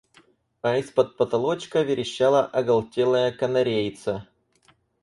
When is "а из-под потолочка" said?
0.63-1.83